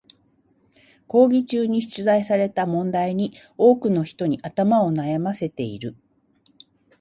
[1.07, 5.95] 講義中に出題された問題に多くの人に頭を悩ませている。